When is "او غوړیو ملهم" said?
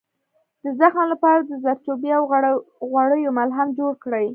2.17-3.67